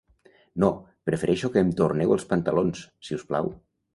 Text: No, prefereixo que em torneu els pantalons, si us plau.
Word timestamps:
No, 0.63 0.69
prefereixo 1.09 1.51
que 1.57 1.61
em 1.65 1.69
torneu 1.81 2.15
els 2.17 2.27
pantalons, 2.33 2.83
si 3.09 3.21
us 3.21 3.29
plau. 3.33 3.55